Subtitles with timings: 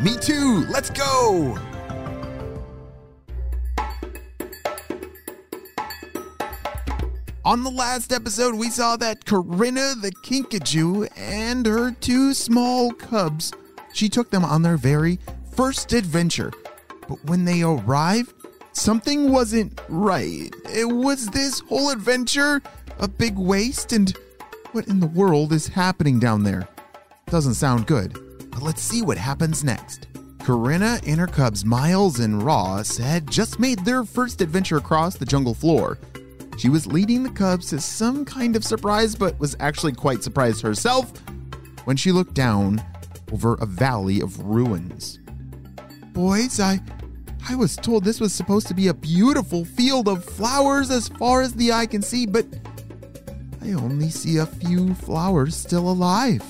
[0.00, 0.64] Me too!
[0.70, 1.58] Let's go!
[7.44, 13.52] On the last episode, we saw that Karina the Kinkajou and her two small cubs,
[13.92, 15.18] she took them on their very
[15.56, 16.52] first adventure.
[17.08, 18.34] But when they arrived,
[18.72, 20.54] something wasn't right.
[20.66, 22.62] It was this whole adventure
[23.00, 24.16] a big waste, and
[24.70, 26.68] what in the world is happening down there?
[27.26, 28.27] Doesn't sound good.
[28.58, 30.08] But let's see what happens next.
[30.40, 35.24] Karina and her cubs, Miles and Ross, had just made their first adventure across the
[35.24, 35.96] jungle floor.
[36.56, 40.60] She was leading the cubs to some kind of surprise, but was actually quite surprised
[40.60, 41.12] herself
[41.84, 42.82] when she looked down
[43.32, 45.20] over a valley of ruins.
[46.12, 46.80] Boys, I
[47.48, 51.42] I was told this was supposed to be a beautiful field of flowers as far
[51.42, 52.44] as the eye can see, but
[53.62, 56.42] I only see a few flowers still alive,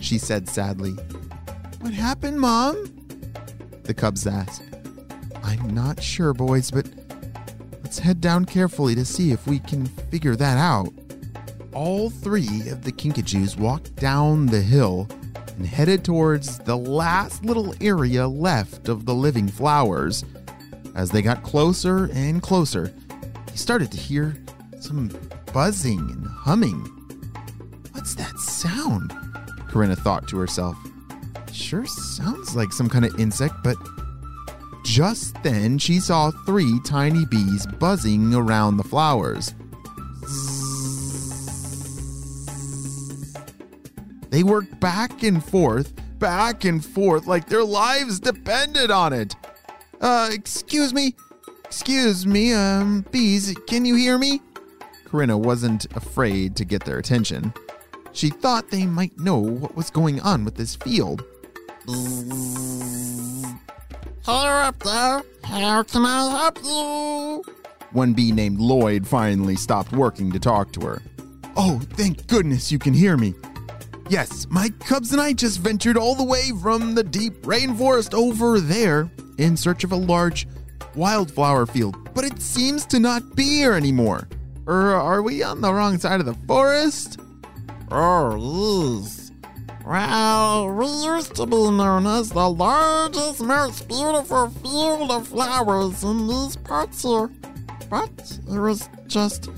[0.00, 0.96] she said sadly.
[1.80, 2.84] What happened, Mom?
[3.84, 4.62] The cubs asked.
[5.44, 6.86] I'm not sure, boys, but
[7.82, 10.92] let's head down carefully to see if we can figure that out.
[11.72, 15.08] All three of the Kinkajous walked down the hill
[15.56, 20.24] and headed towards the last little area left of the living flowers.
[20.96, 22.92] As they got closer and closer,
[23.46, 24.36] they started to hear
[24.80, 25.10] some
[25.52, 26.80] buzzing and humming.
[27.92, 29.12] What's that sound?
[29.70, 30.76] Karina thought to herself.
[31.58, 33.76] Sure sounds like some kind of insect, but
[34.84, 39.54] just then she saw three tiny bees buzzing around the flowers.
[44.30, 49.34] They worked back and forth, back and forth, like their lives depended on it.
[50.00, 51.16] Uh, excuse me,
[51.64, 54.40] excuse me, um, bees, can you hear me?
[55.10, 57.52] Karina wasn't afraid to get their attention.
[58.12, 61.24] She thought they might know what was going on with this field.
[61.88, 62.84] Hello
[64.26, 65.22] up there.
[65.42, 67.42] How can I help you?
[67.92, 71.00] One bee named Lloyd finally stopped working to talk to her.
[71.56, 73.32] Oh, thank goodness you can hear me.
[74.10, 78.60] Yes, my cubs and I just ventured all the way from the deep rainforest over
[78.60, 80.46] there in search of a large
[80.94, 84.28] wildflower field, but it seems to not be here anymore.
[84.66, 87.18] Or are we on the wrong side of the forest?
[87.90, 89.17] Oh.
[89.88, 96.28] Well, we used to be known as the largest, most beautiful field of flowers in
[96.28, 97.30] these parts here.
[97.88, 99.48] But it was just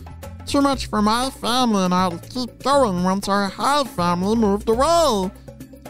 [0.47, 4.69] too much for my family and I to keep going once our hive family moved
[4.69, 5.33] away.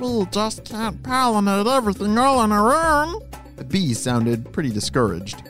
[0.00, 3.20] We just can't pollinate everything all on our own.
[3.56, 5.42] The bee sounded pretty discouraged.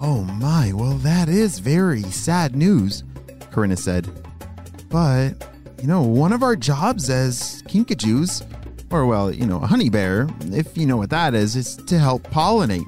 [0.00, 3.04] Oh my, well, that is very sad news,
[3.52, 4.08] Karina said.
[4.88, 5.34] But,
[5.80, 8.42] you know, one of our jobs as kinkajous,
[8.90, 11.98] or well, you know, a honey bear, if you know what that is, is to
[11.98, 12.84] help pollinate.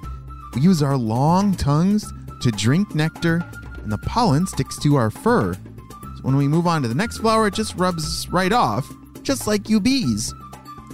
[0.54, 3.44] We use our long tongues to drink nectar,
[3.82, 5.54] and the pollen sticks to our fur.
[5.54, 8.90] So when we move on to the next flower, it just rubs right off,
[9.22, 10.34] just like you bees.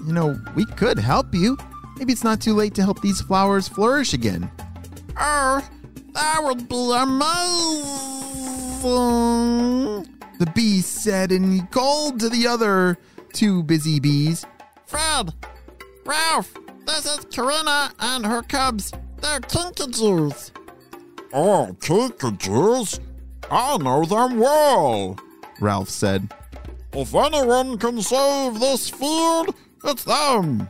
[0.07, 1.57] You know, we could help you.
[1.99, 4.51] Maybe it's not too late to help these flowers flourish again.
[5.19, 5.67] Oh,
[6.13, 6.93] that would be
[8.85, 10.16] amazing.
[10.39, 12.99] The bee said and he called to the other
[13.33, 14.45] two busy bees.
[14.87, 15.33] Fred,
[16.05, 16.55] Ralph,
[16.87, 18.93] this is Karina and her cubs.
[19.21, 20.51] They're kinkajous.
[21.33, 23.01] Oh, kinkajous?
[23.51, 25.19] I know them well.
[25.61, 26.33] Ralph said.
[26.93, 29.55] If anyone can save this field,
[29.85, 30.69] it's them.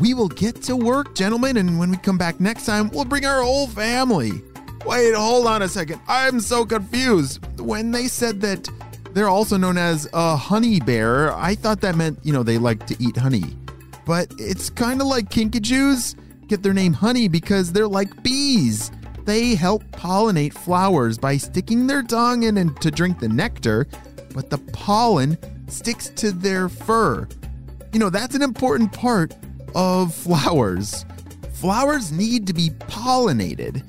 [0.00, 3.24] We will get to work, gentlemen, and when we come back next time, we'll bring
[3.24, 4.42] our whole family.
[4.86, 6.00] Wait, hold on a second.
[6.06, 7.60] I'm so confused.
[7.60, 8.68] When they said that
[9.12, 12.86] they're also known as a honey bear, I thought that meant, you know, they like
[12.86, 13.56] to eat honey.
[14.04, 16.14] But it's kind of like kinkajous
[16.48, 18.90] get their name honey because they're like bees.
[19.24, 23.86] They help pollinate flowers by sticking their tongue in and to drink the nectar,
[24.34, 25.36] but the pollen
[25.68, 27.26] sticks to their fur.
[27.92, 29.34] You know, that's an important part
[29.74, 31.04] of flowers.
[31.54, 33.82] Flowers need to be pollinated,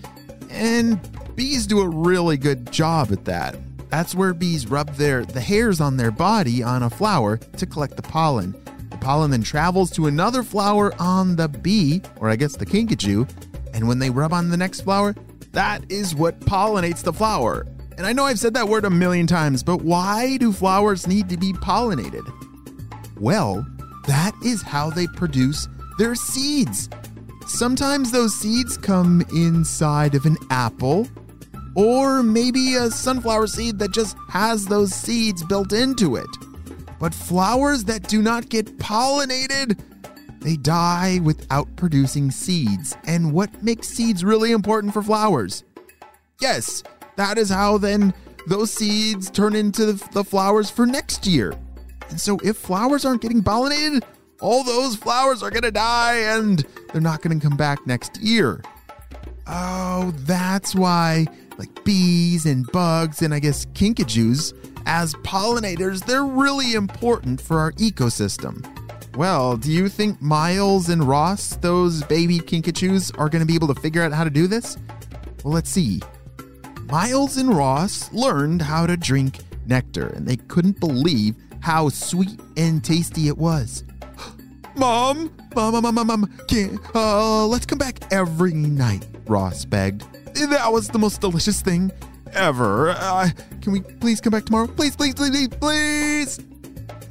[0.57, 0.99] and
[1.35, 3.55] bees do a really good job at that.
[3.89, 7.95] That's where bees rub their the hairs on their body on a flower to collect
[7.95, 8.53] the pollen.
[8.89, 13.29] The pollen then travels to another flower on the bee, or I guess the kinkajou,
[13.73, 15.15] and when they rub on the next flower,
[15.51, 17.65] that is what pollinates the flower.
[17.97, 21.29] And I know I've said that word a million times, but why do flowers need
[21.29, 22.25] to be pollinated?
[23.19, 23.65] Well,
[24.07, 25.67] that is how they produce
[25.97, 26.89] their seeds.
[27.47, 31.07] Sometimes those seeds come inside of an apple,
[31.75, 36.27] or maybe a sunflower seed that just has those seeds built into it.
[36.99, 39.79] But flowers that do not get pollinated,
[40.41, 42.95] they die without producing seeds.
[43.05, 45.63] And what makes seeds really important for flowers?
[46.41, 46.83] Yes,
[47.15, 48.13] that is how then
[48.47, 51.53] those seeds turn into the flowers for next year.
[52.09, 54.03] And so if flowers aren't getting pollinated,
[54.39, 58.61] all those flowers are gonna die and they're not gonna come back next year.
[59.47, 61.25] Oh, that's why,
[61.57, 64.53] like bees and bugs and I guess kinkajous,
[64.85, 68.65] as pollinators, they're really important for our ecosystem.
[69.17, 73.73] Well, do you think Miles and Ross, those baby kinkajous, are going to be able
[73.73, 74.77] to figure out how to do this?
[75.43, 76.01] Well, let's see.
[76.83, 82.83] Miles and Ross learned how to drink nectar, and they couldn't believe how sweet and
[82.83, 83.83] tasty it was.
[84.77, 89.07] Mom, mom, mom, mom, mom, can uh, let's come back every night.
[89.25, 90.03] Ross begged.
[90.35, 91.91] That was the most delicious thing
[92.33, 92.91] ever.
[92.91, 93.29] Uh,
[93.61, 94.67] can we please come back tomorrow?
[94.67, 96.39] Please, please, please, please.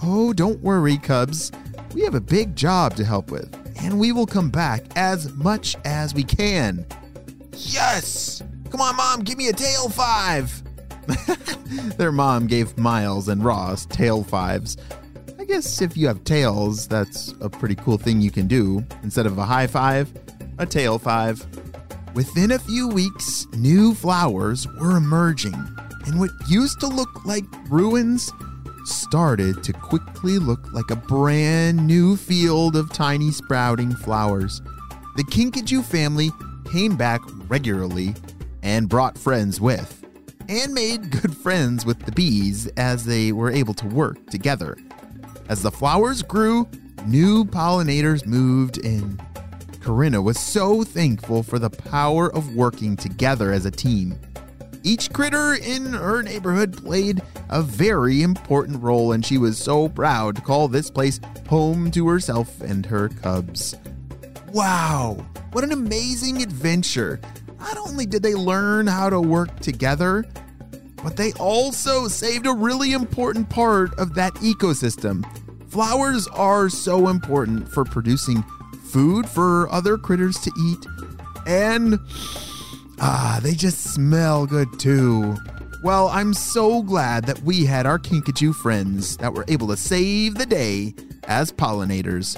[0.01, 1.51] Oh, don't worry, Cubs.
[1.93, 3.53] We have a big job to help with,
[3.83, 6.87] and we will come back as much as we can.
[7.53, 8.45] Yes!
[8.71, 10.63] Come on, Mom, give me a tail five.
[11.97, 14.77] Their mom gave Miles and Ross tail fives.
[15.47, 18.85] I guess if you have tails, that's a pretty cool thing you can do.
[19.05, 20.13] Instead of a high five,
[20.59, 21.47] a tail five.
[22.17, 25.55] Within a few weeks, new flowers were emerging,
[26.07, 28.33] and what used to look like ruins
[28.87, 34.61] started to quickly look like a brand new field of tiny sprouting flowers.
[35.15, 36.33] The Kinkajou family
[36.73, 38.17] came back regularly
[38.65, 40.05] and brought friends with,
[40.49, 44.77] and made good friends with the bees as they were able to work together.
[45.49, 46.69] As the flowers grew,
[47.07, 49.21] new pollinators moved in.
[49.81, 54.19] Karina was so thankful for the power of working together as a team.
[54.83, 60.37] Each critter in her neighborhood played a very important role, and she was so proud
[60.37, 63.77] to call this place home to herself and her cubs.
[64.53, 67.21] Wow, what an amazing adventure!
[67.61, 70.25] Not only did they learn how to work together,
[71.07, 75.25] but they also saved a really important part of that ecosystem.
[75.69, 78.43] Flowers are so important for producing
[78.91, 80.85] food for other critters to eat,
[81.47, 82.01] and
[82.99, 85.37] ah, they just smell good too.
[85.81, 90.35] Well, I'm so glad that we had our Kinkajou friends that were able to save
[90.35, 90.93] the day
[91.29, 92.37] as pollinators.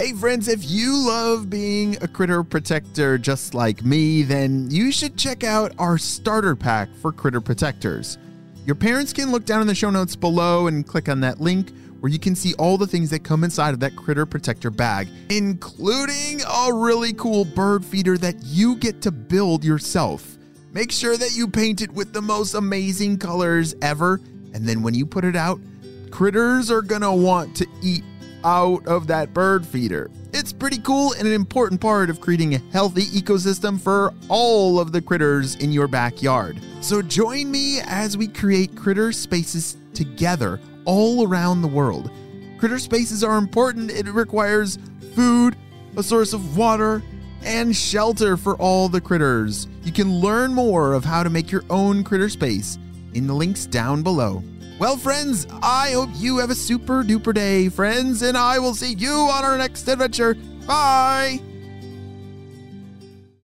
[0.00, 5.18] Hey, friends, if you love being a critter protector just like me, then you should
[5.18, 8.16] check out our starter pack for critter protectors.
[8.64, 11.72] Your parents can look down in the show notes below and click on that link
[12.00, 15.06] where you can see all the things that come inside of that critter protector bag,
[15.28, 20.38] including a really cool bird feeder that you get to build yourself.
[20.72, 24.18] Make sure that you paint it with the most amazing colors ever,
[24.54, 25.60] and then when you put it out,
[26.10, 28.02] critters are gonna want to eat
[28.44, 30.10] out of that bird feeder.
[30.32, 34.92] It's pretty cool and an important part of creating a healthy ecosystem for all of
[34.92, 36.60] the critters in your backyard.
[36.80, 42.10] So join me as we create critter spaces together all around the world.
[42.58, 44.78] Critter spaces are important, it requires
[45.14, 45.56] food,
[45.96, 47.02] a source of water,
[47.42, 49.66] and shelter for all the critters.
[49.82, 52.78] You can learn more of how to make your own critter space
[53.14, 54.42] in the links down below.
[54.80, 58.94] Well, friends, I hope you have a super duper day, friends, and I will see
[58.94, 60.32] you on our next adventure.
[60.66, 61.49] Bye!